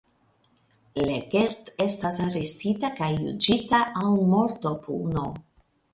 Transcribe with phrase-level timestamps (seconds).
[1.09, 5.27] Lekert estas arestita kaj juĝita al mortopuno.